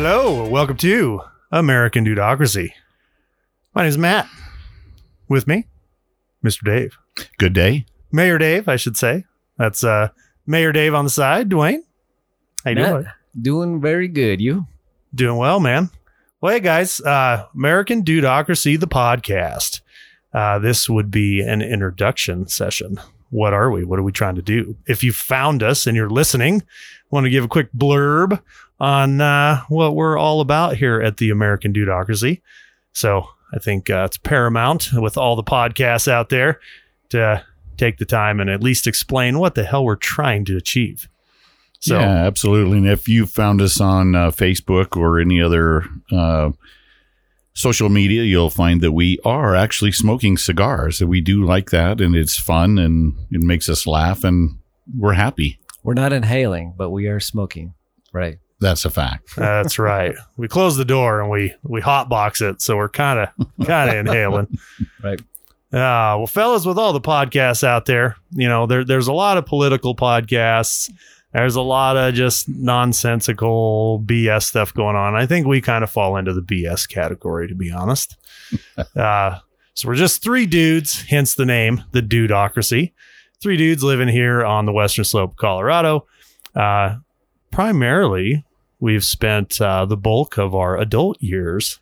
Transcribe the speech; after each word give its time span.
Hello, 0.00 0.48
welcome 0.48 0.76
to 0.76 1.22
American 1.50 2.04
Dudeocracy. 2.04 2.70
My 3.74 3.82
name 3.82 3.88
is 3.88 3.98
Matt. 3.98 4.28
With 5.28 5.48
me, 5.48 5.66
Mr. 6.44 6.64
Dave. 6.64 6.96
Good 7.36 7.52
day. 7.52 7.84
Mayor 8.12 8.38
Dave, 8.38 8.68
I 8.68 8.76
should 8.76 8.96
say. 8.96 9.24
That's 9.56 9.82
uh 9.82 10.10
Mayor 10.46 10.70
Dave 10.70 10.94
on 10.94 11.02
the 11.02 11.10
side. 11.10 11.48
Dwayne. 11.48 11.80
How 12.64 12.70
you 12.70 12.76
Matt, 12.76 12.90
doing? 12.92 13.06
doing 13.42 13.80
very 13.80 14.06
good. 14.06 14.40
You? 14.40 14.68
Doing 15.12 15.36
well, 15.36 15.58
man. 15.58 15.90
Well, 16.40 16.54
hey 16.54 16.60
guys, 16.60 17.00
uh 17.00 17.46
American 17.52 18.04
Dudeocracy, 18.04 18.78
the 18.78 18.86
podcast. 18.86 19.80
Uh 20.32 20.60
this 20.60 20.88
would 20.88 21.10
be 21.10 21.40
an 21.40 21.60
introduction 21.60 22.46
session. 22.46 23.00
What 23.30 23.52
are 23.52 23.68
we? 23.68 23.82
What 23.82 23.98
are 23.98 24.04
we 24.04 24.12
trying 24.12 24.36
to 24.36 24.42
do? 24.42 24.76
If 24.86 25.02
you 25.02 25.10
found 25.10 25.64
us 25.64 25.88
and 25.88 25.96
you're 25.96 26.08
listening, 26.08 26.62
want 27.10 27.24
to 27.24 27.30
give 27.30 27.42
a 27.42 27.48
quick 27.48 27.72
blurb 27.76 28.40
on 28.80 29.20
uh, 29.20 29.62
what 29.68 29.94
we're 29.94 30.16
all 30.16 30.40
about 30.40 30.76
here 30.76 31.00
at 31.00 31.16
the 31.16 31.30
American 31.30 31.72
Dudeocracy. 31.72 32.40
So 32.92 33.28
I 33.52 33.58
think 33.58 33.90
uh, 33.90 34.04
it's 34.06 34.18
paramount 34.18 34.90
with 34.92 35.16
all 35.16 35.36
the 35.36 35.42
podcasts 35.42 36.08
out 36.08 36.28
there 36.28 36.60
to 37.10 37.44
take 37.76 37.98
the 37.98 38.04
time 38.04 38.40
and 38.40 38.50
at 38.50 38.62
least 38.62 38.86
explain 38.86 39.38
what 39.38 39.54
the 39.54 39.64
hell 39.64 39.84
we're 39.84 39.96
trying 39.96 40.44
to 40.46 40.56
achieve. 40.56 41.08
So 41.80 41.98
yeah, 41.98 42.26
absolutely. 42.26 42.78
And 42.78 42.88
if 42.88 43.08
you 43.08 43.24
found 43.24 43.60
us 43.60 43.80
on 43.80 44.14
uh, 44.14 44.30
Facebook 44.30 44.96
or 44.96 45.20
any 45.20 45.40
other 45.40 45.84
uh, 46.10 46.50
social 47.54 47.88
media, 47.88 48.24
you'll 48.24 48.50
find 48.50 48.80
that 48.80 48.92
we 48.92 49.18
are 49.24 49.54
actually 49.54 49.92
smoking 49.92 50.36
cigars. 50.36 50.98
That 50.98 51.06
we 51.06 51.20
do 51.20 51.44
like 51.44 51.70
that, 51.70 52.00
and 52.00 52.16
it's 52.16 52.36
fun 52.36 52.78
and 52.78 53.14
it 53.30 53.42
makes 53.42 53.68
us 53.68 53.86
laugh, 53.86 54.24
and 54.24 54.58
we're 54.96 55.12
happy. 55.12 55.60
We're 55.84 55.94
not 55.94 56.12
inhaling, 56.12 56.74
but 56.76 56.90
we 56.90 57.06
are 57.06 57.20
smoking. 57.20 57.74
Right. 58.12 58.38
That's 58.60 58.84
a 58.84 58.90
fact. 58.90 59.36
that's 59.36 59.78
right. 59.78 60.14
We 60.36 60.48
close 60.48 60.76
the 60.76 60.84
door 60.84 61.20
and 61.20 61.30
we 61.30 61.54
we 61.62 61.80
hotbox 61.80 62.42
it, 62.42 62.60
so 62.60 62.76
we're 62.76 62.88
kind 62.88 63.20
of 63.20 63.66
kind 63.66 63.90
of 63.90 63.96
inhaling. 63.96 64.58
Right. 65.02 65.20
Uh, 65.70 66.16
well, 66.16 66.26
fellas, 66.26 66.64
with 66.64 66.78
all 66.78 66.94
the 66.94 67.00
podcasts 67.00 67.62
out 67.62 67.84
there, 67.84 68.16
you 68.30 68.48
know, 68.48 68.66
there, 68.66 68.84
there's 68.84 69.06
a 69.06 69.12
lot 69.12 69.36
of 69.36 69.44
political 69.44 69.94
podcasts. 69.94 70.90
There's 71.34 71.56
a 71.56 71.60
lot 71.62 71.96
of 71.98 72.14
just 72.14 72.48
nonsensical 72.48 74.02
BS 74.06 74.44
stuff 74.44 74.72
going 74.72 74.96
on. 74.96 75.14
I 75.14 75.26
think 75.26 75.46
we 75.46 75.60
kind 75.60 75.84
of 75.84 75.90
fall 75.90 76.16
into 76.16 76.32
the 76.32 76.40
BS 76.40 76.88
category, 76.88 77.48
to 77.48 77.54
be 77.54 77.70
honest. 77.70 78.16
uh, 78.96 79.38
so 79.74 79.88
we're 79.88 79.94
just 79.94 80.22
three 80.22 80.46
dudes, 80.46 81.02
hence 81.02 81.34
the 81.34 81.44
name, 81.44 81.84
the 81.92 82.00
Dudeocracy. 82.00 82.94
Three 83.42 83.58
dudes 83.58 83.84
living 83.84 84.08
here 84.08 84.44
on 84.44 84.64
the 84.64 84.72
western 84.72 85.04
slope 85.04 85.32
of 85.32 85.36
Colorado. 85.36 86.06
Uh, 86.56 86.96
primarily, 87.50 88.44
we've 88.80 89.04
spent 89.04 89.60
uh, 89.60 89.84
the 89.86 89.96
bulk 89.96 90.38
of 90.38 90.54
our 90.54 90.78
adult 90.78 91.20
years 91.20 91.80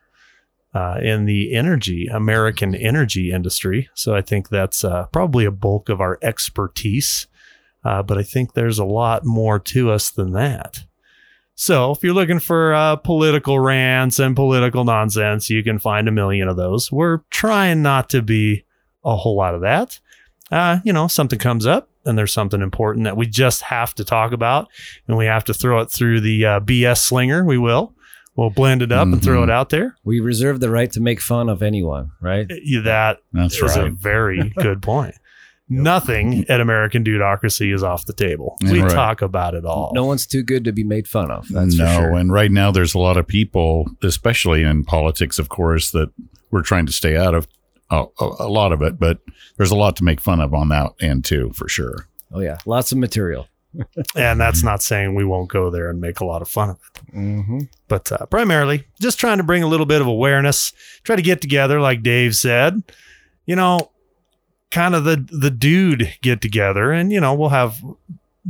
uh, 0.74 0.98
in 1.00 1.24
the 1.24 1.54
energy, 1.54 2.06
American 2.06 2.74
energy 2.74 3.30
industry. 3.30 3.88
So 3.94 4.14
I 4.14 4.20
think 4.20 4.48
that's 4.48 4.84
uh, 4.84 5.06
probably 5.06 5.44
a 5.44 5.50
bulk 5.50 5.88
of 5.88 6.00
our 6.00 6.18
expertise. 6.22 7.26
Uh, 7.84 8.02
but 8.02 8.18
I 8.18 8.22
think 8.22 8.52
there's 8.52 8.78
a 8.78 8.84
lot 8.84 9.24
more 9.24 9.58
to 9.60 9.90
us 9.90 10.10
than 10.10 10.32
that. 10.32 10.84
So 11.54 11.92
if 11.92 12.02
you're 12.02 12.12
looking 12.12 12.40
for 12.40 12.74
uh, 12.74 12.96
political 12.96 13.58
rants 13.58 14.18
and 14.18 14.36
political 14.36 14.84
nonsense, 14.84 15.48
you 15.48 15.62
can 15.62 15.78
find 15.78 16.06
a 16.06 16.12
million 16.12 16.48
of 16.48 16.56
those. 16.56 16.92
We're 16.92 17.20
trying 17.30 17.80
not 17.80 18.10
to 18.10 18.20
be 18.20 18.64
a 19.02 19.16
whole 19.16 19.36
lot 19.36 19.54
of 19.54 19.62
that. 19.62 19.98
Uh, 20.50 20.78
you 20.84 20.92
know, 20.92 21.08
something 21.08 21.38
comes 21.38 21.66
up 21.66 21.90
and 22.04 22.16
there's 22.16 22.32
something 22.32 22.62
important 22.62 23.04
that 23.04 23.16
we 23.16 23.26
just 23.26 23.62
have 23.62 23.94
to 23.96 24.04
talk 24.04 24.32
about 24.32 24.68
and 25.08 25.16
we 25.16 25.26
have 25.26 25.44
to 25.44 25.54
throw 25.54 25.80
it 25.80 25.90
through 25.90 26.20
the 26.20 26.46
uh, 26.46 26.60
BS 26.60 26.98
slinger. 26.98 27.44
We 27.44 27.58
will. 27.58 27.94
We'll 28.36 28.50
blend 28.50 28.82
it 28.82 28.92
up 28.92 29.08
and 29.08 29.22
throw 29.22 29.42
it 29.42 29.50
out 29.50 29.70
there. 29.70 29.96
We 30.04 30.20
reserve 30.20 30.60
the 30.60 30.68
right 30.70 30.92
to 30.92 31.00
make 31.00 31.22
fun 31.22 31.48
of 31.48 31.62
anyone, 31.62 32.10
right? 32.20 32.46
Uh, 32.50 32.82
That 32.84 33.18
That's 33.32 33.56
is 33.60 33.76
a 33.76 33.88
very 33.88 34.50
good 34.58 34.82
point. 34.82 35.14
Nothing 35.68 36.44
at 36.48 36.60
American 36.60 37.02
Dudeocracy 37.02 37.74
is 37.74 37.82
off 37.82 38.06
the 38.06 38.12
table. 38.12 38.56
We 38.62 38.82
Right. 38.82 38.90
talk 38.90 39.20
about 39.20 39.54
it 39.54 39.64
all. 39.64 39.90
No 39.94 40.04
one's 40.04 40.26
too 40.26 40.42
good 40.44 40.64
to 40.64 40.72
be 40.72 40.84
made 40.84 41.08
fun 41.08 41.30
of. 41.30 41.48
That's 41.48 41.76
no, 41.76 41.86
for 41.86 41.92
sure. 42.02 42.14
and 42.14 42.30
right 42.32 42.52
now 42.52 42.70
there's 42.70 42.94
a 42.94 42.98
lot 43.00 43.16
of 43.16 43.26
people, 43.26 43.86
especially 44.02 44.62
in 44.62 44.84
politics, 44.84 45.40
of 45.40 45.48
course, 45.48 45.90
that 45.90 46.10
we're 46.52 46.62
trying 46.62 46.86
to 46.86 46.92
stay 46.92 47.16
out 47.16 47.34
of. 47.34 47.48
Oh, 47.90 48.12
a 48.18 48.44
a 48.44 48.48
lot 48.48 48.72
of 48.72 48.82
it, 48.82 48.98
but 48.98 49.18
there's 49.56 49.70
a 49.70 49.76
lot 49.76 49.96
to 49.96 50.04
make 50.04 50.20
fun 50.20 50.40
of 50.40 50.52
on 50.54 50.68
that 50.70 50.92
end 51.00 51.24
too, 51.24 51.52
for 51.54 51.68
sure. 51.68 52.08
Oh 52.32 52.40
yeah, 52.40 52.58
lots 52.66 52.92
of 52.92 52.98
material. 52.98 53.48
and 54.16 54.40
that's 54.40 54.62
not 54.62 54.82
saying 54.82 55.14
we 55.14 55.24
won't 55.24 55.50
go 55.50 55.70
there 55.70 55.90
and 55.90 56.00
make 56.00 56.20
a 56.20 56.24
lot 56.24 56.42
of 56.42 56.48
fun 56.48 56.70
of 56.70 56.76
it. 56.76 57.14
Mm-hmm. 57.14 57.60
But 57.88 58.10
uh, 58.10 58.26
primarily, 58.26 58.86
just 59.00 59.20
trying 59.20 59.38
to 59.38 59.44
bring 59.44 59.62
a 59.62 59.66
little 59.66 59.86
bit 59.86 60.00
of 60.00 60.06
awareness, 60.06 60.72
try 61.02 61.16
to 61.16 61.22
get 61.22 61.40
together, 61.40 61.80
like 61.80 62.02
Dave 62.02 62.34
said, 62.34 62.82
you 63.44 63.54
know, 63.54 63.90
kind 64.70 64.94
of 64.94 65.04
the 65.04 65.26
the 65.30 65.50
dude 65.50 66.14
get 66.22 66.40
together, 66.40 66.90
and 66.92 67.12
you 67.12 67.20
know, 67.20 67.34
we'll 67.34 67.50
have 67.50 67.78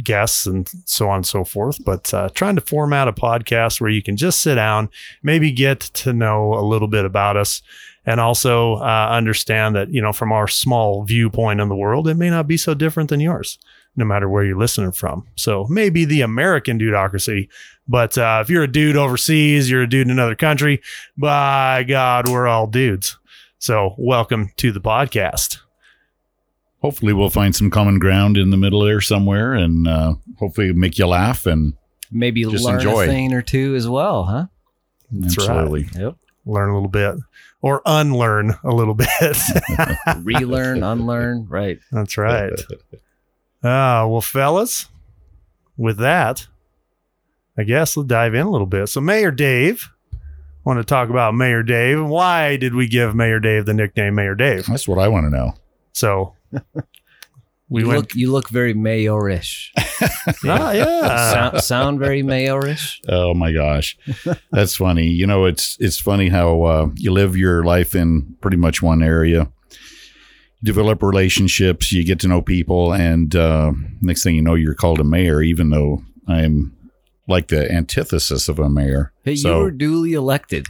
guests 0.03 0.47
and 0.47 0.69
so 0.85 1.09
on 1.09 1.17
and 1.17 1.27
so 1.27 1.45
forth. 1.45 1.83
But 1.85 2.13
uh, 2.13 2.29
trying 2.31 2.57
to 2.57 2.61
format 2.61 3.09
a 3.09 3.13
podcast 3.13 3.81
where 3.81 3.91
you 3.91 4.03
can 4.03 4.17
just 4.17 4.41
sit 4.41 4.57
down, 4.57 4.91
maybe 5.23 5.51
get 5.51 5.81
to 5.81 6.13
know 6.13 6.55
a 6.55 6.65
little 6.65 6.89
bit 6.89 7.05
about 7.05 7.37
us, 7.37 7.63
and 8.05 8.21
also 8.21 8.75
uh, 8.77 9.09
understand 9.11 9.75
that 9.77 9.93
you 9.93 10.01
know, 10.01 10.13
from 10.13 10.33
our 10.33 10.49
small 10.49 11.05
viewpoint 11.05 11.61
in 11.61 11.69
the 11.69 11.77
world, 11.77 12.09
it 12.09 12.15
may 12.15 12.31
not 12.31 12.47
be 12.47 12.57
so 12.57 12.75
different 12.75 13.11
than 13.11 13.21
yours. 13.21 13.59
No 13.99 14.05
matter 14.05 14.29
where 14.29 14.45
you're 14.45 14.59
listening 14.59 14.93
from. 14.93 15.27
So 15.37 15.67
maybe 15.71 16.05
the 16.05 16.21
American 16.21 16.79
dudeocracy 16.79 17.49
but 17.89 18.19
uh, 18.19 18.41
if 18.43 18.51
you're 18.51 18.65
a 18.65 18.71
dude 18.71 18.97
overseas, 18.97 19.71
you're 19.71 19.83
a 19.83 19.89
dude 19.89 20.07
in 20.07 20.11
another 20.11 20.35
country, 20.35 20.83
by 21.17 21.85
God, 21.85 22.29
we're 22.29 22.49
all 22.49 22.67
dudes. 22.67 23.17
So 23.59 23.95
welcome 23.99 24.53
to 24.57 24.73
the 24.73 24.81
podcast. 24.81 25.59
Hopefully 26.83 27.13
we'll 27.13 27.31
find 27.31 27.55
some 27.55 27.71
common 27.71 27.99
ground 27.99 28.37
in 28.37 28.51
the 28.51 28.57
middle 28.57 28.85
there 28.85 29.01
somewhere 29.01 29.53
and 29.55 29.87
uh, 29.89 30.15
hopefully 30.39 30.73
make 30.73 30.99
you 30.99 31.07
laugh 31.07 31.47
and 31.47 31.75
Maybe 32.13 32.45
Just 32.45 32.65
learn 32.65 32.77
enjoy. 32.77 33.05
a 33.05 33.07
thing 33.09 33.33
or 33.33 33.43
two 33.43 33.75
as 33.75 33.89
well, 33.89 34.23
huh? 34.25 34.47
That's 35.11 35.37
right. 35.39 35.49
absolutely 35.49 35.89
Yep. 36.01 36.15
Learn 36.45 36.71
a 36.71 36.75
little 36.75 36.89
bit 36.89 37.17
or 37.63 37.83
unlearn 37.85 38.55
a 38.63 38.71
little 38.73 38.95
bit. 38.95 39.09
Relearn, 40.23 40.85
unlearn. 40.85 41.47
Right. 41.49 41.81
That's 41.91 42.17
right. 42.17 42.53
Ah, 43.65 44.07
well, 44.07 44.21
fellas, 44.21 44.87
with 45.77 45.99
that, 45.99 46.47
I 47.59 47.65
guess 47.65 47.97
let's 47.97 48.07
dive 48.07 48.35
in 48.35 48.47
a 48.47 48.51
little 48.51 48.67
bit. 48.69 48.87
So, 48.89 49.01
Mayor 49.01 49.33
Dave, 49.33 49.89
want 50.65 50.79
to 50.79 50.85
talk 50.85 51.09
about 51.09 51.35
Mayor 51.35 51.65
Dave. 51.65 52.05
Why 52.05 52.57
did 52.57 52.75
we 52.75 52.87
give 52.87 53.17
Mayor 53.17 53.41
Dave 53.41 53.67
the 53.67 53.75
nickname 53.75 54.15
Mayor 54.15 54.37
Dave? 54.37 54.67
that's 54.67 54.87
what 54.87 55.01
i 55.01 55.09
want 55.09 55.25
to 55.27 55.31
know 55.31 55.55
So, 55.93 56.35
we 57.69 57.83
you 57.83 57.89
went. 57.89 57.99
look 58.01 58.15
you 58.15 58.31
look 58.33 58.49
very 58.51 58.75
mayorish. 58.75 59.71
Ah, 60.45 60.73
yeah. 60.73 61.33
sound, 61.33 61.63
sound 61.63 61.99
very 62.01 62.23
mayorish. 62.23 63.01
oh 63.09 63.33
my 63.33 63.53
gosh 63.53 63.97
that's 64.51 64.77
funny 64.77 65.07
you 65.07 65.27
know 65.27 65.45
it's 65.47 65.77
it's 65.81 65.99
funny 66.01 66.29
how 66.29 66.63
uh, 66.65 66.89
you 66.97 67.11
live 67.13 67.37
your 67.37 67.65
life 67.65 67.95
in 67.95 68.37
pretty 68.41 68.57
much 68.57 68.83
one 68.83 69.03
area 69.03 69.49
you 70.61 70.65
develop 70.65 71.03
relationships 71.03 71.93
you 71.93 72.05
get 72.05 72.19
to 72.21 72.29
know 72.29 72.43
people 72.43 72.93
and 72.93 73.35
uh, 73.37 73.73
next 74.01 74.23
thing 74.25 74.35
you 74.35 74.43
know 74.43 74.55
you're 74.55 74.75
called 74.75 75.01
a 75.01 75.05
mayor 75.05 75.41
even 75.43 75.71
though 75.71 76.03
i'm 76.29 76.77
like 77.29 77.49
the 77.49 77.71
antithesis 77.73 78.49
of 78.49 78.59
a 78.59 78.69
mayor 78.69 79.13
Hey, 79.25 79.33
you 79.33 79.37
So- 79.39 79.61
were 79.63 79.71
duly 79.71 80.13
elected 80.13 80.67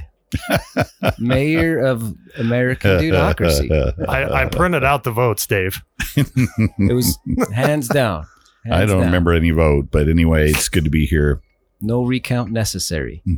mayor 1.18 1.78
of 1.78 2.14
American 2.38 2.98
Dudeocracy. 2.98 3.70
I, 4.08 4.42
I 4.42 4.46
printed 4.46 4.84
out 4.84 5.04
the 5.04 5.10
votes, 5.12 5.46
Dave. 5.46 5.82
It 6.16 6.94
was 6.94 7.18
hands 7.52 7.88
down. 7.88 8.26
I 8.70 8.80
don't 8.80 8.98
down. 8.98 9.06
remember 9.06 9.32
any 9.32 9.50
vote, 9.50 9.88
but 9.90 10.08
anyway, 10.08 10.50
it's 10.50 10.68
good 10.68 10.84
to 10.84 10.90
be 10.90 11.06
here. 11.06 11.40
No 11.80 12.04
recount 12.04 12.50
necessary. 12.52 13.22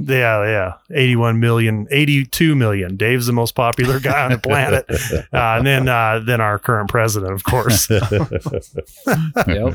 Yeah, 0.00 0.44
yeah. 0.44 0.72
81 0.96 1.40
million, 1.40 1.86
82 1.90 2.54
million. 2.54 2.96
Dave's 2.96 3.26
the 3.26 3.32
most 3.32 3.54
popular 3.54 3.98
guy 4.00 4.24
on 4.24 4.32
the 4.32 4.38
planet. 4.38 4.84
Uh, 5.32 5.56
and 5.58 5.66
then 5.66 5.88
uh, 5.88 6.20
then 6.24 6.40
our 6.40 6.58
current 6.58 6.88
president, 6.88 7.32
of 7.32 7.42
course. 7.44 7.88
Yep. 7.90 9.74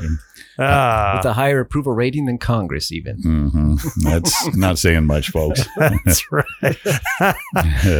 Uh, 0.58 1.14
With 1.16 1.24
a 1.26 1.32
higher 1.32 1.60
approval 1.60 1.92
rating 1.94 2.26
than 2.26 2.36
Congress, 2.38 2.92
even. 2.92 3.16
hmm 3.22 3.74
That's 4.02 4.56
not 4.56 4.78
saying 4.78 5.06
much, 5.06 5.30
folks. 5.30 5.62
that's 5.78 6.22
right. 6.30 6.76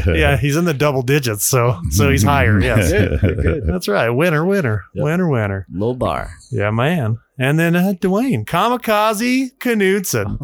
yeah, 0.07 0.37
he's 0.37 0.57
in 0.57 0.65
the 0.67 0.75
double 0.75 1.03
digits, 1.03 1.45
so 1.45 1.81
so 1.91 2.11
he's 2.11 2.23
higher. 2.23 2.61
Yes. 2.61 2.91
That's 3.65 3.89
right. 3.89 4.11
Winner, 4.11 4.45
winner, 4.45 4.85
Yep. 4.95 5.05
winner, 5.05 5.29
winner. 5.29 5.67
Low 5.73 5.95
bar. 5.95 6.31
Yeah, 6.51 6.71
man. 6.71 7.19
And 7.41 7.59
then 7.59 7.75
uh, 7.75 7.95
Dwayne, 7.99 8.45
Kamikaze 8.45 9.59
Knudsen. 9.59 10.39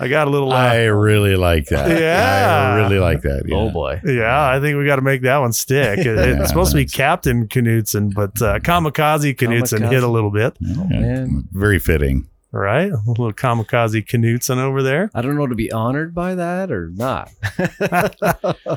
I 0.00 0.08
got 0.08 0.26
a 0.26 0.30
little. 0.30 0.50
Uh, 0.52 0.56
I 0.56 0.84
really 0.86 1.36
like 1.36 1.66
that. 1.66 1.88
Yeah. 2.00 2.72
I 2.74 2.76
really 2.82 2.98
like 2.98 3.22
that. 3.22 3.44
Yeah. 3.46 3.56
Oh 3.56 3.70
boy. 3.70 4.00
Yeah, 4.04 4.48
I 4.50 4.58
think 4.58 4.76
we 4.76 4.84
got 4.84 4.96
to 4.96 5.02
make 5.02 5.22
that 5.22 5.38
one 5.38 5.52
stick. 5.52 6.00
It- 6.00 6.06
it's 6.08 6.38
Yeah, 6.40 6.44
supposed 6.46 6.72
to 6.72 6.76
be 6.76 6.84
Captain 6.86 7.46
Knudsen, 7.46 8.10
but 8.10 8.42
uh, 8.42 8.58
Kamikaze 8.58 9.38
Knudsen 9.38 9.82
Kamikaze. 9.82 9.90
hit 9.92 10.02
a 10.02 10.08
little 10.08 10.32
bit. 10.32 10.56
Yeah. 10.60 10.82
man. 11.00 11.48
Very 11.52 11.78
fitting. 11.78 12.26
right? 12.50 12.90
A 12.90 12.98
little 13.06 13.32
kamikaze 13.32 14.04
Knudsen 14.04 14.58
over 14.58 14.82
there. 14.82 15.10
I 15.14 15.22
don't 15.22 15.36
know 15.36 15.46
to 15.46 15.54
be 15.54 15.70
honored 15.70 16.12
by 16.14 16.34
that 16.34 16.72
or 16.72 16.90
not. 16.90 17.30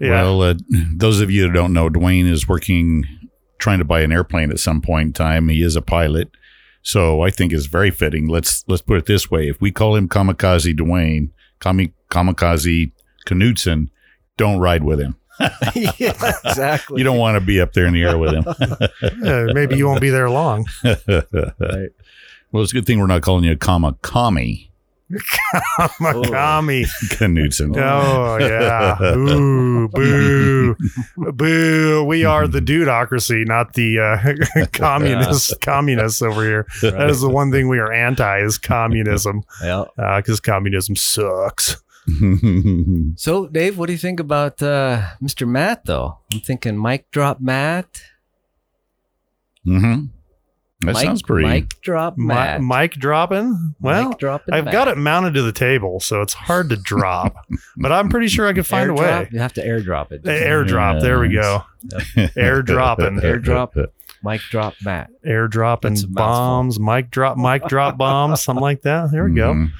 Yeah. 0.00 0.10
Well, 0.22 0.42
uh, 0.42 0.54
those 0.96 1.20
of 1.20 1.30
you 1.30 1.46
that 1.46 1.54
don't 1.54 1.72
know, 1.72 1.88
Dwayne 1.88 2.28
is 2.28 2.48
working 2.48 3.04
trying 3.58 3.78
to 3.78 3.84
buy 3.84 4.00
an 4.00 4.10
airplane 4.10 4.50
at 4.50 4.58
some 4.58 4.82
point 4.82 5.06
in 5.06 5.12
time. 5.12 5.48
He 5.48 5.62
is 5.62 5.76
a 5.76 5.82
pilot, 5.82 6.30
so 6.84 7.22
I 7.22 7.30
think 7.30 7.52
it's 7.52 7.66
very 7.66 7.90
fitting. 7.90 8.28
Let's 8.28 8.62
let's 8.68 8.82
put 8.82 8.98
it 8.98 9.06
this 9.06 9.30
way: 9.30 9.48
if 9.48 9.60
we 9.60 9.72
call 9.72 9.96
him 9.96 10.08
Kamikaze 10.08 10.76
Dwayne, 10.76 11.30
Kami, 11.58 11.92
Kamikaze 12.10 12.92
Knudsen, 13.26 13.90
don't 14.36 14.60
ride 14.60 14.84
with 14.84 15.00
him. 15.00 15.16
yeah, 15.96 16.12
exactly. 16.44 16.98
You 16.98 17.04
don't 17.04 17.18
want 17.18 17.36
to 17.36 17.40
be 17.40 17.60
up 17.60 17.72
there 17.72 17.86
in 17.86 17.94
the 17.94 18.04
air 18.04 18.18
with 18.18 18.34
him. 18.34 18.44
Yeah, 19.24 19.46
maybe 19.52 19.76
you 19.76 19.86
won't 19.86 20.02
be 20.02 20.10
there 20.10 20.28
long. 20.28 20.66
Right. 20.84 21.90
Well, 22.52 22.62
it's 22.62 22.72
a 22.72 22.74
good 22.74 22.86
thing 22.86 23.00
we're 23.00 23.06
not 23.06 23.22
calling 23.22 23.44
you 23.44 23.56
Kamakami 25.14 26.84
Makami. 26.84 26.86
Knudsen. 27.18 27.76
Oh 27.76 28.38
yeah. 28.38 29.14
Ooh, 29.16 29.88
boo. 29.88 30.76
boo. 31.32 32.04
We 32.04 32.24
are 32.24 32.46
the 32.48 32.60
dudeocracy, 32.60 33.46
not 33.46 33.74
the 33.74 33.98
uh, 34.00 34.66
communist 34.72 35.60
communists 35.60 36.22
over 36.22 36.42
here. 36.42 36.66
That 36.82 37.10
is 37.10 37.20
the 37.20 37.28
one 37.28 37.50
thing 37.50 37.68
we 37.68 37.78
are 37.78 37.92
anti 37.92 38.40
is 38.40 38.58
communism. 38.58 39.42
Yeah. 39.62 39.84
Because 39.96 40.40
communism 40.40 40.96
sucks. 40.96 41.82
So, 43.16 43.46
Dave, 43.46 43.78
what 43.78 43.86
do 43.86 43.92
you 43.92 43.98
think 43.98 44.20
about 44.20 44.62
uh, 44.62 45.06
Mr. 45.22 45.48
Matt, 45.48 45.86
though? 45.86 46.18
I'm 46.32 46.40
thinking 46.40 46.80
mic 46.80 47.10
drop 47.10 47.40
Matt. 47.40 48.02
hmm 49.64 50.06
That 50.86 50.94
mic, 50.94 51.04
sounds 51.04 51.22
pretty. 51.22 51.48
Mic 51.48 51.80
drop 51.80 52.16
Mi- 52.18 52.26
Matt. 52.26 52.60
mic 52.62 52.92
dropping. 52.92 53.74
Well, 53.80 54.08
mic 54.10 54.18
dropping 54.18 54.54
I've 54.54 54.64
Matt. 54.66 54.72
got 54.72 54.88
it 54.88 54.96
mounted 54.98 55.34
to 55.34 55.42
the 55.42 55.52
table, 55.52 56.00
so 56.00 56.20
it's 56.22 56.34
hard 56.34 56.68
to 56.70 56.76
drop. 56.76 57.34
but 57.76 57.92
I'm 57.92 58.08
pretty 58.08 58.28
sure 58.28 58.46
I 58.46 58.52
could 58.52 58.66
find 58.66 58.90
a 58.90 58.94
way. 58.94 59.28
You 59.32 59.38
have 59.40 59.52
to 59.54 59.66
airdrop 59.66 60.12
it. 60.12 60.22
Airdrop. 60.24 61.00
There 61.00 61.18
we 61.18 61.28
go. 61.32 61.62
Airdropping. 62.16 63.20
Airdrop. 63.20 63.86
Mic 64.22 64.40
drop 64.50 64.74
Matt. 64.82 65.10
Airdropping 65.26 65.82
That's 65.90 66.04
bombs, 66.04 66.80
mic 66.80 67.10
drop, 67.10 67.36
mic 67.36 67.64
drop 67.66 67.98
bombs, 67.98 68.42
something 68.42 68.62
like 68.62 68.80
that. 68.82 69.10
There 69.12 69.24
we 69.24 69.34
go. 69.34 69.52
Mhm. 69.52 69.70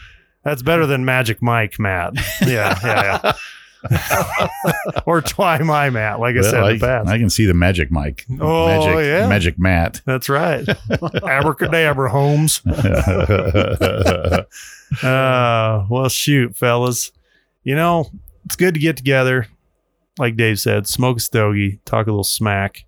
That's 0.43 0.61
better 0.63 0.85
than 0.87 1.07
Magic 1.07 1.41
Mike, 1.41 1.79
Matt. 1.81 2.13
Yeah, 2.43 2.79
yeah, 2.85 3.21
yeah. 3.25 3.33
or 5.07 5.21
Twy 5.23 5.59
My 5.59 5.91
Matt, 5.91 6.21
like 6.21 6.37
I 6.37 6.41
Well, 6.41 6.51
said 6.51 6.65
in 6.71 6.79
the 6.79 6.87
I, 6.87 6.89
past. 6.99 7.09
I 7.09 7.19
can 7.19 7.31
see 7.31 7.45
the 7.47 7.55
magic 7.55 7.91
mic. 7.91 8.25
Oh, 8.41 8.67
magic, 8.67 9.05
yeah. 9.07 9.29
Magic 9.29 9.59
Matt. 9.59 10.01
That's 10.07 10.29
right. 10.29 10.67
Abracadabra, 11.23 12.11
Holmes. 12.11 12.61
Uh, 15.03 15.87
well, 15.91 16.09
shoot, 16.09 16.57
fellas. 16.57 17.11
You 17.65 17.75
know, 17.75 18.11
it's 18.45 18.55
good 18.55 18.75
to 18.75 18.81
get 18.81 18.97
together. 18.97 19.49
Like 20.19 20.37
Dave 20.37 20.61
said, 20.61 20.87
smoke 20.87 21.17
a 21.17 21.21
stogie, 21.21 21.81
talk 21.85 22.07
a 22.07 22.11
little 22.11 22.23
smack, 22.23 22.85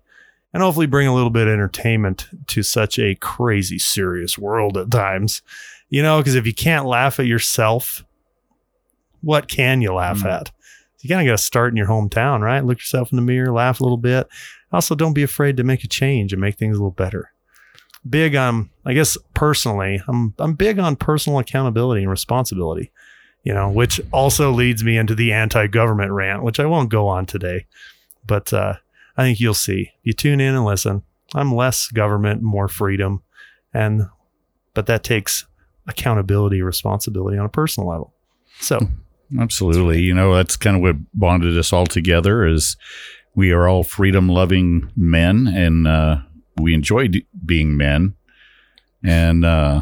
and 0.53 0.63
hopefully 0.63 0.85
bring 0.85 1.07
a 1.07 1.13
little 1.13 1.29
bit 1.31 1.47
of 1.47 1.53
entertainment 1.53 2.29
to 2.47 2.63
such 2.63 2.97
a 2.97 3.15
crazy, 3.15 3.77
serious 3.77 4.37
world 4.37 4.77
at 4.77 4.89
times. 4.89 5.41
You 5.89 6.01
know, 6.01 6.19
because 6.19 6.35
if 6.35 6.47
you 6.47 6.53
can't 6.53 6.85
laugh 6.85 7.19
at 7.19 7.25
yourself, 7.25 8.05
what 9.21 9.49
can 9.49 9.81
you 9.81 9.93
laugh 9.93 10.19
Mm. 10.19 10.31
at? 10.31 10.51
You 10.99 11.09
kind 11.09 11.21
of 11.21 11.31
got 11.31 11.37
to 11.37 11.43
start 11.43 11.71
in 11.71 11.77
your 11.77 11.87
hometown, 11.87 12.41
right? 12.41 12.65
Look 12.65 12.79
yourself 12.79 13.11
in 13.11 13.17
the 13.17 13.21
mirror, 13.21 13.53
laugh 13.53 13.79
a 13.79 13.83
little 13.83 13.97
bit. 13.97 14.27
Also, 14.71 14.95
don't 14.95 15.13
be 15.13 15.23
afraid 15.23 15.57
to 15.57 15.63
make 15.63 15.83
a 15.83 15.87
change 15.87 16.33
and 16.33 16.41
make 16.41 16.57
things 16.57 16.75
a 16.75 16.79
little 16.79 16.91
better 16.91 17.31
big 18.09 18.35
on 18.35 18.69
I 18.85 18.93
guess 18.93 19.17
personally, 19.33 20.01
I'm 20.07 20.33
I'm 20.39 20.53
big 20.53 20.79
on 20.79 20.95
personal 20.95 21.39
accountability 21.39 22.01
and 22.01 22.11
responsibility, 22.11 22.91
you 23.43 23.53
know, 23.53 23.69
which 23.69 23.99
also 24.11 24.51
leads 24.51 24.83
me 24.83 24.97
into 24.97 25.15
the 25.15 25.33
anti-government 25.33 26.11
rant, 26.11 26.43
which 26.43 26.59
I 26.59 26.65
won't 26.65 26.89
go 26.89 27.07
on 27.07 27.25
today. 27.25 27.65
But 28.25 28.51
uh, 28.53 28.75
I 29.15 29.23
think 29.23 29.39
you'll 29.39 29.53
see. 29.53 29.91
You 30.03 30.13
tune 30.13 30.41
in 30.41 30.55
and 30.55 30.65
listen. 30.65 31.03
I'm 31.35 31.53
less 31.53 31.87
government, 31.87 32.41
more 32.41 32.67
freedom, 32.67 33.23
and 33.73 34.03
but 34.73 34.85
that 34.87 35.03
takes 35.03 35.45
accountability, 35.87 36.61
responsibility 36.61 37.37
on 37.37 37.45
a 37.45 37.49
personal 37.49 37.89
level. 37.89 38.13
So 38.59 38.79
Absolutely. 39.39 40.01
You 40.01 40.13
know, 40.13 40.35
that's 40.35 40.55
kind 40.57 40.75
of 40.75 40.81
what 40.81 40.95
bonded 41.13 41.57
us 41.57 41.73
all 41.73 41.85
together 41.85 42.45
is 42.45 42.77
we 43.35 43.51
are 43.51 43.67
all 43.67 43.83
freedom 43.83 44.29
loving 44.29 44.91
men 44.95 45.47
and 45.47 45.87
uh, 45.87 46.17
we 46.59 46.73
enjoy 46.73 47.07
d- 47.07 47.25
being 47.45 47.77
men. 47.77 48.15
And, 49.03 49.45
uh, 49.45 49.81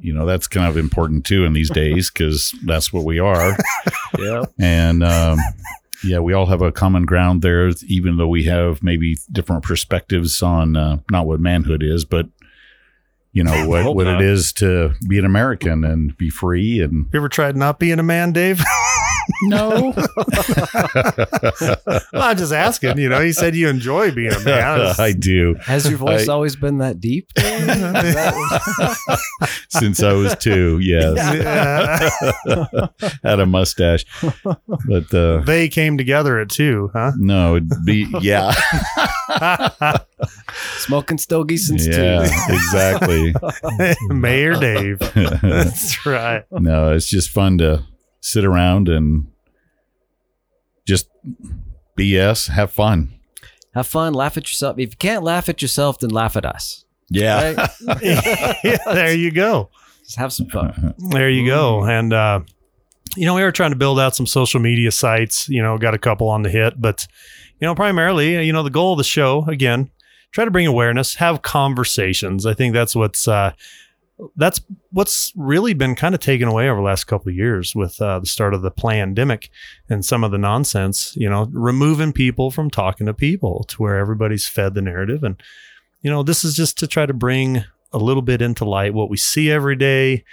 you 0.00 0.14
know, 0.14 0.26
that's 0.26 0.46
kind 0.46 0.68
of 0.68 0.76
important 0.76 1.24
too 1.24 1.44
in 1.44 1.52
these 1.52 1.70
days 1.82 2.10
because 2.10 2.54
that's 2.64 2.92
what 2.92 3.04
we 3.04 3.18
are. 3.18 3.56
Yeah. 4.18 4.44
And, 4.60 5.02
um, 5.02 5.38
yeah, 6.04 6.18
we 6.18 6.34
all 6.34 6.44
have 6.44 6.60
a 6.60 6.70
common 6.70 7.06
ground 7.06 7.40
there, 7.40 7.70
even 7.88 8.18
though 8.18 8.28
we 8.28 8.44
have 8.44 8.82
maybe 8.82 9.16
different 9.32 9.62
perspectives 9.62 10.42
on 10.42 10.76
uh, 10.76 10.98
not 11.10 11.26
what 11.26 11.40
manhood 11.40 11.82
is, 11.82 12.04
but, 12.04 12.26
you 13.32 13.44
know, 13.44 13.66
what, 13.68 13.94
what 13.94 14.04
not. 14.04 14.20
it 14.20 14.28
is 14.28 14.52
to 14.54 14.94
be 15.08 15.18
an 15.18 15.24
American 15.24 15.84
and 15.84 16.16
be 16.16 16.30
free 16.30 16.80
and 16.80 17.06
you 17.12 17.18
ever 17.18 17.28
tried 17.28 17.56
not 17.56 17.78
being 17.78 17.98
a 17.98 18.02
man, 18.02 18.32
Dave? 18.32 18.62
no. 19.44 19.92
well, 22.12 22.22
I'm 22.22 22.36
just 22.36 22.52
asking. 22.52 22.98
You 22.98 23.08
know, 23.08 23.20
you 23.20 23.32
said 23.32 23.54
you 23.54 23.68
enjoy 23.68 24.10
being 24.12 24.32
a 24.32 24.40
man. 24.40 24.94
I 24.98 25.12
do. 25.12 25.54
Has 25.62 25.88
your 25.88 25.98
voice 25.98 26.28
I- 26.28 26.32
always 26.32 26.56
been 26.56 26.78
that 26.78 27.00
deep? 27.00 27.28
Since 29.68 30.02
I 30.02 30.12
was 30.12 30.34
two, 30.36 30.78
yes. 30.80 31.16
Yeah. 32.46 32.88
Had 33.22 33.40
a 33.40 33.46
mustache. 33.46 34.04
But 34.42 35.12
uh 35.14 35.40
they 35.40 35.68
came 35.68 35.96
together 35.98 36.38
at 36.38 36.50
two, 36.50 36.90
huh? 36.92 37.12
no, 37.16 37.56
it'd 37.56 37.70
be 37.84 38.06
yeah. 38.20 38.52
Smoking 40.76 41.18
stogies 41.18 41.66
since 41.66 41.86
yeah, 41.86 42.26
two. 42.26 42.52
exactly. 42.52 43.34
Mayor 44.10 44.54
Dave. 44.54 44.98
That's 45.14 46.04
right. 46.06 46.44
no, 46.50 46.92
it's 46.92 47.08
just 47.08 47.30
fun 47.30 47.58
to 47.58 47.84
sit 48.22 48.44
around 48.44 48.88
and 48.88 49.26
just 50.86 51.08
BS, 51.98 52.48
have 52.48 52.72
fun. 52.72 53.12
Have 53.74 53.86
fun, 53.86 54.14
laugh 54.14 54.36
at 54.36 54.44
yourself. 54.44 54.78
If 54.78 54.90
you 54.90 54.96
can't 54.96 55.22
laugh 55.22 55.48
at 55.48 55.60
yourself, 55.60 55.98
then 55.98 56.10
laugh 56.10 56.36
at 56.36 56.46
us. 56.46 56.84
Yeah. 57.10 57.52
Right? 57.52 58.02
yeah, 58.64 58.78
there 58.86 59.14
you 59.14 59.30
go. 59.30 59.68
Just 60.04 60.16
have 60.16 60.32
some 60.32 60.48
fun. 60.48 60.94
There 61.10 61.30
you 61.30 61.46
go. 61.46 61.84
And 61.84 62.12
uh, 62.12 62.40
you 63.16 63.26
know, 63.26 63.34
we 63.34 63.42
were 63.42 63.52
trying 63.52 63.72
to 63.72 63.76
build 63.76 64.00
out 64.00 64.16
some 64.16 64.26
social 64.26 64.60
media 64.60 64.90
sites. 64.90 65.48
You 65.48 65.62
know, 65.62 65.76
got 65.78 65.94
a 65.94 65.98
couple 65.98 66.28
on 66.28 66.42
the 66.42 66.50
hit, 66.50 66.80
but 66.80 67.06
you 67.60 67.66
know, 67.66 67.74
primarily, 67.74 68.44
you 68.44 68.52
know, 68.52 68.62
the 68.62 68.70
goal 68.70 68.92
of 68.92 68.98
the 68.98 69.04
show 69.04 69.44
again, 69.46 69.90
try 70.32 70.44
to 70.44 70.50
bring 70.50 70.66
awareness, 70.66 71.16
have 71.16 71.42
conversations. 71.42 72.46
I 72.46 72.54
think 72.54 72.72
that's 72.72 72.96
what's 72.96 73.28
uh, 73.28 73.52
that's 74.36 74.60
what's 74.90 75.32
really 75.36 75.74
been 75.74 75.94
kind 75.94 76.14
of 76.14 76.20
taken 76.20 76.48
away 76.48 76.68
over 76.68 76.80
the 76.80 76.84
last 76.84 77.04
couple 77.04 77.30
of 77.30 77.36
years 77.36 77.74
with 77.74 78.00
uh, 78.00 78.18
the 78.18 78.26
start 78.26 78.54
of 78.54 78.62
the 78.62 78.70
pandemic 78.70 79.50
and 79.88 80.04
some 80.04 80.24
of 80.24 80.30
the 80.30 80.38
nonsense. 80.38 81.14
You 81.16 81.28
know, 81.28 81.48
removing 81.52 82.12
people 82.12 82.50
from 82.50 82.70
talking 82.70 83.06
to 83.06 83.14
people 83.14 83.64
to 83.68 83.82
where 83.82 83.96
everybody's 83.98 84.46
fed 84.46 84.74
the 84.74 84.82
narrative, 84.82 85.22
and 85.22 85.40
you 86.02 86.10
know, 86.10 86.22
this 86.22 86.44
is 86.44 86.54
just 86.54 86.78
to 86.78 86.86
try 86.86 87.06
to 87.06 87.14
bring 87.14 87.64
a 87.92 87.98
little 87.98 88.22
bit 88.22 88.42
into 88.42 88.64
light 88.64 88.94
what 88.94 89.10
we 89.10 89.16
see 89.16 89.50
every 89.50 89.76
day. 89.76 90.24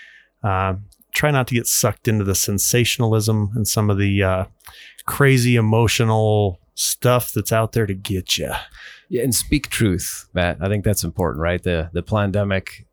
Uh, 0.43 0.75
try 1.13 1.31
not 1.31 1.47
to 1.47 1.55
get 1.55 1.67
sucked 1.67 2.07
into 2.07 2.23
the 2.23 2.35
sensationalism 2.35 3.51
and 3.55 3.67
some 3.67 3.89
of 3.89 3.97
the 3.97 4.23
uh, 4.23 4.45
crazy 5.05 5.55
emotional 5.55 6.59
stuff 6.75 7.33
that's 7.33 7.51
out 7.51 7.73
there 7.73 7.85
to 7.85 7.93
get 7.93 8.37
you. 8.37 8.51
Yeah, 9.09 9.23
and 9.23 9.33
speak 9.33 9.69
truth, 9.69 10.29
Matt. 10.33 10.57
I 10.61 10.69
think 10.69 10.85
that's 10.85 11.03
important, 11.03 11.41
right? 11.41 11.61
The 11.61 11.89
the 11.93 12.03
pandemic 12.03 12.85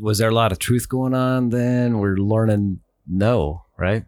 was 0.00 0.18
there 0.18 0.28
a 0.28 0.34
lot 0.34 0.52
of 0.52 0.58
truth 0.58 0.88
going 0.88 1.14
on 1.14 1.50
then? 1.50 1.98
We're 1.98 2.16
learning 2.16 2.80
no, 3.06 3.64
right? 3.76 4.04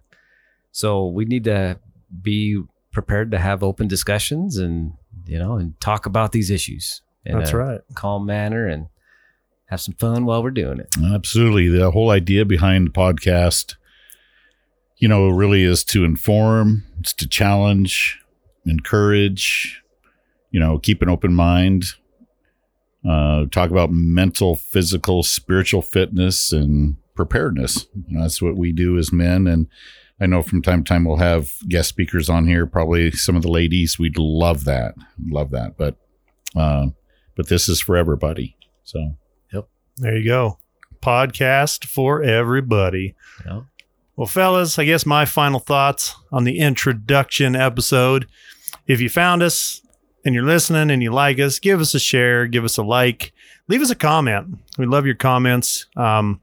So 0.73 1.07
we 1.07 1.25
need 1.25 1.45
to 1.45 1.79
be 2.23 2.63
prepared 2.93 3.31
to 3.31 3.39
have 3.39 3.63
open 3.63 3.87
discussions 3.89 4.57
and 4.57 4.93
you 5.27 5.39
know 5.39 5.55
and 5.55 5.79
talk 5.81 6.07
about 6.07 6.33
these 6.33 6.51
issues 6.51 7.03
in 7.25 7.39
That's 7.39 7.53
a 7.53 7.57
right. 7.57 7.81
calm 7.95 8.27
manner 8.27 8.67
and 8.67 8.89
have 9.67 9.81
some 9.81 9.95
fun 9.95 10.25
while 10.25 10.43
we're 10.43 10.51
doing 10.51 10.81
it. 10.81 10.89
Absolutely. 11.13 11.69
The 11.69 11.91
whole 11.91 12.11
idea 12.11 12.45
behind 12.45 12.87
the 12.87 12.91
podcast, 12.91 13.77
you 14.97 15.09
know, 15.09 15.29
really 15.29 15.63
is 15.63 15.85
to 15.85 16.05
inform, 16.05 16.85
it's 16.99 17.13
to 17.15 17.29
challenge, 17.29 18.19
encourage, 18.65 19.83
you 20.51 20.59
know, 20.59 20.79
keep 20.79 21.03
an 21.03 21.11
open 21.11 21.35
mind, 21.35 21.85
uh, 23.09 23.47
talk 23.51 23.71
about 23.71 23.91
mental, 23.91 24.57
physical, 24.57 25.23
spiritual 25.23 25.83
fitness 25.83 26.53
and 26.53 26.97
preparedness. 27.15 27.87
You 28.09 28.17
know, 28.19 28.23
that's 28.23 28.43
what 28.43 28.57
we 28.57 28.73
do 28.73 28.99
as 28.99 29.13
men. 29.13 29.47
And 29.47 29.67
I 30.21 30.27
know 30.27 30.43
from 30.43 30.63
time 30.63 30.85
to 30.85 30.89
time 30.89 31.05
we'll 31.05 31.17
have 31.17 31.53
guest 31.69 31.89
speakers 31.89 32.29
on 32.29 32.47
here, 32.47 32.67
probably 32.67 33.11
some 33.13 33.37
of 33.37 33.43
the 33.43 33.51
ladies. 33.51 33.99
We'd 33.99 34.19
love 34.19 34.65
that. 34.65 34.95
Love 35.29 35.51
that. 35.53 35.77
But, 35.77 35.97
uh, 36.57 36.89
but 37.37 37.49
this 37.49 37.69
is 37.69 37.81
for 37.81 37.97
everybody. 37.97 38.57
So 38.85 39.17
yep, 39.53 39.69
There 39.97 40.17
you 40.17 40.25
go. 40.29 40.59
podcast 41.01 41.85
for 41.87 42.23
everybody. 42.23 43.15
Yeah. 43.47 43.63
Well, 44.17 44.27
fellas, 44.27 44.79
I 44.79 44.85
guess 44.85 45.07
my 45.07 45.25
final 45.25 45.61
thoughts 45.61 46.17
on 46.33 46.43
the 46.45 46.59
introduction 46.59 47.55
episode. 47.55 48.27
If 48.89 49.01
you 49.01 49.09
found 49.09 49.43
us 49.43 49.81
and 50.29 50.35
you're 50.35 50.45
listening 50.45 50.91
and 50.91 51.03
you 51.03 51.11
like 51.11 51.41
us, 51.41 51.59
give 51.59 51.81
us 51.81 51.95
a 51.95 51.99
share, 51.99 52.47
give 52.47 52.63
us 52.63 52.77
a 52.77 52.83
like, 52.83 53.33
leave 53.67 53.81
us 53.81 53.89
a 53.91 53.95
comment. 53.95 54.59
We 54.77 54.85
love 54.85 55.07
your 55.07 55.15
comments. 55.15 55.87
Um, 55.97 56.43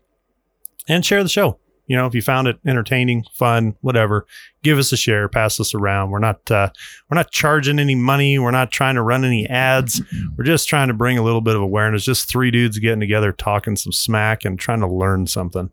and 0.87 1.05
share 1.05 1.21
the 1.21 1.29
show. 1.29 1.59
You 1.85 1.95
know, 1.95 2.07
if 2.07 2.15
you 2.15 2.23
found 2.23 2.47
it 2.47 2.57
entertaining, 2.65 3.25
fun, 3.35 3.75
whatever, 3.81 4.25
give 4.63 4.79
us 4.79 4.91
a 4.91 4.97
share, 4.97 5.29
pass 5.29 5.59
us 5.59 5.75
around. 5.75 6.09
We're 6.09 6.17
not 6.17 6.49
uh, 6.49 6.71
we're 7.09 7.15
not 7.15 7.29
charging 7.29 7.77
any 7.77 7.93
money. 7.93 8.39
We're 8.39 8.49
not 8.49 8.71
trying 8.71 8.95
to 8.95 9.03
run 9.03 9.23
any 9.23 9.47
ads. 9.47 10.01
We're 10.35 10.45
just 10.45 10.67
trying 10.67 10.87
to 10.87 10.95
bring 10.95 11.19
a 11.19 11.23
little 11.23 11.41
bit 11.41 11.55
of 11.55 11.61
awareness. 11.61 12.03
Just 12.03 12.27
three 12.27 12.49
dudes 12.49 12.79
getting 12.79 12.99
together, 12.99 13.31
talking 13.31 13.75
some 13.75 13.91
smack, 13.91 14.45
and 14.45 14.57
trying 14.57 14.79
to 14.79 14.87
learn 14.87 15.27
something. 15.27 15.69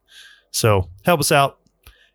So 0.50 0.90
help 1.07 1.21
us 1.21 1.33
out. 1.33 1.59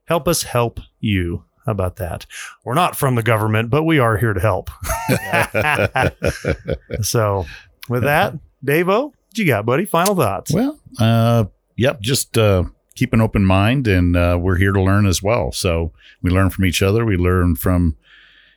Help 0.05 0.27
us 0.27 0.43
help 0.43 0.79
you. 0.99 1.43
How 1.67 1.73
about 1.73 1.97
that? 1.97 2.25
We're 2.63 2.75
not 2.75 2.95
from 2.95 3.15
the 3.15 3.21
government, 3.21 3.69
but 3.69 3.83
we 3.83 3.99
are 3.99 4.15
here 4.15 4.31
to 4.31 4.39
help. 4.39 4.69
so 7.01 7.45
with 7.89 8.03
that, 8.03 8.35
Davo, 8.65 9.07
what 9.07 9.37
you 9.37 9.45
got, 9.45 9.65
buddy? 9.65 9.83
Final 9.83 10.15
thoughts. 10.15 10.53
Well, 10.53 10.79
uh, 10.97 11.43
yep, 11.75 11.99
just 11.99 12.37
uh, 12.37 12.63
keep 12.95 13.11
an 13.11 13.19
open 13.19 13.45
mind, 13.45 13.85
and 13.85 14.15
uh, 14.15 14.39
we're 14.41 14.55
here 14.55 14.71
to 14.71 14.81
learn 14.81 15.05
as 15.05 15.21
well. 15.21 15.51
So 15.51 15.91
we 16.21 16.31
learn 16.31 16.49
from 16.51 16.63
each 16.63 16.81
other. 16.81 17.03
We 17.03 17.17
learn 17.17 17.57
from 17.57 17.97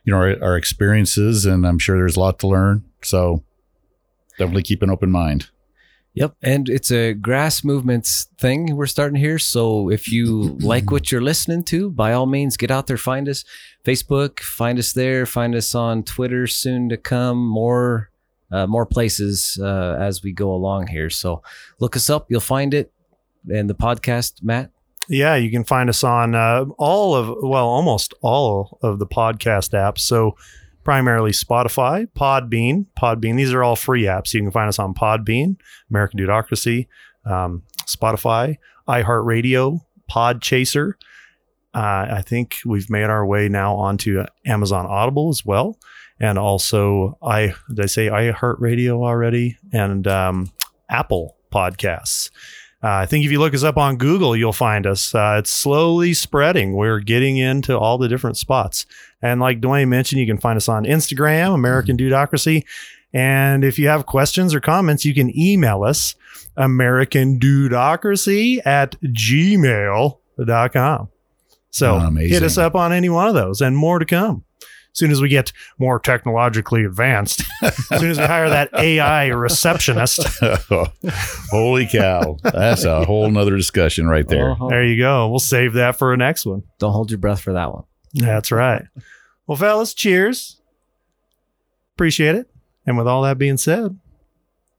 you 0.05 0.13
know 0.13 0.17
our, 0.17 0.41
our 0.41 0.55
experiences, 0.55 1.45
and 1.45 1.67
I'm 1.67 1.79
sure 1.79 1.97
there's 1.97 2.15
a 2.15 2.21
lot 2.21 2.39
to 2.39 2.47
learn. 2.47 2.85
So 3.03 3.43
definitely 4.37 4.63
keep 4.63 4.81
an 4.81 4.89
open 4.89 5.11
mind. 5.11 5.50
Yep. 6.13 6.35
And 6.41 6.67
it's 6.67 6.91
a 6.91 7.13
grass 7.13 7.63
movements 7.63 8.27
thing 8.37 8.75
we're 8.75 8.85
starting 8.85 9.17
here. 9.19 9.39
So 9.39 9.89
if 9.89 10.11
you 10.11 10.57
like 10.59 10.91
what 10.91 11.11
you're 11.11 11.21
listening 11.21 11.63
to, 11.65 11.89
by 11.89 12.11
all 12.11 12.25
means, 12.25 12.57
get 12.57 12.69
out 12.69 12.87
there, 12.87 12.97
find 12.97 13.29
us. 13.29 13.45
Facebook, 13.85 14.39
find 14.41 14.77
us 14.77 14.93
there, 14.93 15.25
find 15.25 15.55
us 15.55 15.73
on 15.73 16.03
Twitter 16.03 16.47
soon 16.47 16.89
to 16.89 16.97
come. 16.97 17.47
More 17.47 18.11
uh, 18.51 18.67
more 18.67 18.85
places 18.85 19.57
uh, 19.61 19.97
as 19.99 20.21
we 20.21 20.33
go 20.33 20.51
along 20.51 20.87
here. 20.87 21.09
So 21.09 21.41
look 21.79 21.95
us 21.95 22.09
up, 22.09 22.29
you'll 22.29 22.41
find 22.41 22.73
it. 22.73 22.91
And 23.49 23.69
the 23.69 23.73
podcast, 23.73 24.43
Matt. 24.43 24.71
Yeah, 25.09 25.35
you 25.35 25.49
can 25.49 25.63
find 25.63 25.89
us 25.89 26.03
on 26.03 26.35
uh, 26.35 26.65
all 26.77 27.15
of, 27.15 27.37
well, 27.41 27.67
almost 27.67 28.13
all 28.21 28.77
of 28.83 28.99
the 28.99 29.07
podcast 29.07 29.71
apps. 29.71 29.99
So, 29.99 30.35
primarily 30.83 31.31
Spotify, 31.31 32.07
Podbean, 32.17 32.85
Podbean. 32.97 33.37
These 33.37 33.53
are 33.53 33.63
all 33.63 33.75
free 33.75 34.03
apps. 34.03 34.33
You 34.33 34.41
can 34.41 34.51
find 34.51 34.67
us 34.67 34.79
on 34.79 34.93
Podbean, 34.93 35.57
American 35.89 36.19
Dudeocracy, 36.19 36.87
um, 37.25 37.63
Spotify, 37.85 38.57
iHeartRadio, 38.87 39.81
Podchaser. 40.09 40.93
Uh, 41.73 42.07
I 42.11 42.23
think 42.25 42.57
we've 42.65 42.89
made 42.89 43.05
our 43.05 43.25
way 43.25 43.47
now 43.47 43.75
onto 43.75 44.23
Amazon 44.45 44.85
Audible 44.85 45.29
as 45.29 45.45
well, 45.45 45.77
and 46.19 46.37
also 46.37 47.17
I 47.21 47.53
did 47.69 47.79
I 47.79 47.85
say 47.85 48.07
iHeartRadio 48.07 49.05
already 49.05 49.57
and 49.71 50.05
um, 50.07 50.51
Apple 50.89 51.37
Podcasts. 51.51 52.29
Uh, 52.83 52.89
I 52.89 53.05
think 53.05 53.23
if 53.25 53.31
you 53.31 53.39
look 53.39 53.53
us 53.53 53.63
up 53.63 53.77
on 53.77 53.97
Google, 53.97 54.35
you'll 54.35 54.53
find 54.53 54.87
us. 54.87 55.13
Uh, 55.13 55.35
it's 55.37 55.51
slowly 55.51 56.13
spreading. 56.13 56.73
We're 56.73 56.99
getting 56.99 57.37
into 57.37 57.77
all 57.77 57.99
the 57.99 58.07
different 58.07 58.37
spots. 58.37 58.87
And 59.21 59.39
like 59.39 59.61
Dwayne 59.61 59.87
mentioned, 59.87 60.19
you 60.19 60.25
can 60.25 60.39
find 60.39 60.57
us 60.57 60.67
on 60.67 60.85
Instagram, 60.85 61.53
American 61.53 61.95
Dudeocracy. 61.95 62.63
And 63.13 63.63
if 63.63 63.77
you 63.77 63.87
have 63.87 64.05
questions 64.05 64.55
or 64.55 64.59
comments, 64.59 65.05
you 65.05 65.13
can 65.13 65.37
email 65.37 65.83
us, 65.83 66.15
American 66.57 67.39
Dudeocracy 67.39 68.65
at 68.65 68.99
gmail.com. 69.01 70.17
So 71.69 71.95
Amazing. 71.95 72.33
hit 72.33 72.43
us 72.43 72.57
up 72.57 72.75
on 72.75 72.91
any 72.91 73.09
one 73.09 73.27
of 73.27 73.33
those 73.33 73.61
and 73.61 73.77
more 73.77 73.99
to 73.99 74.05
come. 74.05 74.43
As 74.93 74.99
soon 74.99 75.11
as 75.11 75.21
we 75.21 75.29
get 75.29 75.53
more 75.79 75.99
technologically 75.99 76.83
advanced, 76.83 77.43
as 77.61 77.75
soon 77.99 78.11
as 78.11 78.17
we 78.17 78.25
hire 78.25 78.49
that 78.49 78.69
AI 78.73 79.27
receptionist, 79.27 80.19
Holy 81.49 81.87
cow. 81.87 82.37
That's 82.43 82.83
a 82.83 83.05
whole 83.05 83.29
nother 83.29 83.55
discussion 83.55 84.07
right 84.07 84.27
there. 84.27 84.51
Uh-huh. 84.51 84.67
there 84.67 84.83
you 84.83 84.97
go. 85.01 85.29
We'll 85.29 85.39
save 85.39 85.73
that 85.73 85.97
for 85.97 86.13
a 86.13 86.17
next 86.17 86.45
one. 86.45 86.63
Don't 86.79 86.91
hold 86.91 87.09
your 87.09 87.19
breath 87.19 87.39
for 87.41 87.53
that 87.53 87.71
one. 87.73 87.83
That's 88.13 88.51
right. 88.51 88.83
Well, 89.47 89.57
fellas, 89.57 89.93
cheers. 89.93 90.59
Appreciate 91.95 92.35
it. 92.35 92.49
And 92.85 92.97
with 92.97 93.07
all 93.07 93.21
that 93.23 93.37
being 93.37 93.57
said, 93.57 93.97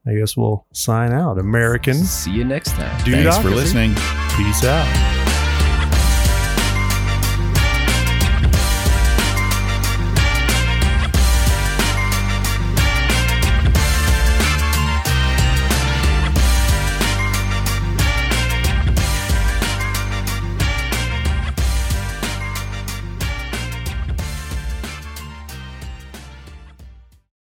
I 0.05 0.13
guess 0.13 0.35
we'll 0.35 0.65
sign 0.73 1.13
out. 1.13 1.39
American 1.39 1.95
See 1.95 2.31
you 2.31 2.43
next 2.43 2.71
time. 2.71 3.03
Dude 3.03 3.23
Thanks 3.23 3.37
for 3.37 3.49
listening. 3.49 3.95
Peace 4.35 4.63
out. 4.63 5.22